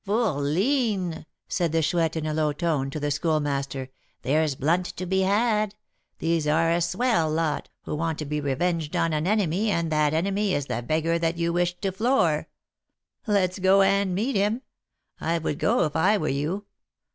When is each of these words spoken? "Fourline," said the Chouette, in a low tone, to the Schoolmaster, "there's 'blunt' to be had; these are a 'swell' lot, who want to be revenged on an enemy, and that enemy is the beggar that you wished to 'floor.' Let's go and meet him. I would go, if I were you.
"Fourline," 0.03 1.27
said 1.47 1.71
the 1.71 1.83
Chouette, 1.83 2.15
in 2.15 2.25
a 2.25 2.33
low 2.33 2.51
tone, 2.53 2.89
to 2.89 2.99
the 2.99 3.11
Schoolmaster, 3.11 3.89
"there's 4.23 4.55
'blunt' 4.55 4.87
to 4.97 5.05
be 5.05 5.19
had; 5.21 5.75
these 6.17 6.47
are 6.47 6.71
a 6.71 6.81
'swell' 6.81 7.29
lot, 7.29 7.69
who 7.83 7.93
want 7.95 8.17
to 8.17 8.25
be 8.25 8.41
revenged 8.41 8.95
on 8.95 9.13
an 9.13 9.27
enemy, 9.27 9.69
and 9.69 9.91
that 9.91 10.11
enemy 10.15 10.55
is 10.55 10.65
the 10.65 10.81
beggar 10.81 11.19
that 11.19 11.37
you 11.37 11.53
wished 11.53 11.83
to 11.83 11.91
'floor.' 11.91 12.47
Let's 13.27 13.59
go 13.59 13.83
and 13.83 14.15
meet 14.15 14.35
him. 14.35 14.63
I 15.19 15.37
would 15.37 15.59
go, 15.59 15.83
if 15.85 15.95
I 15.95 16.17
were 16.17 16.29
you. 16.29 16.65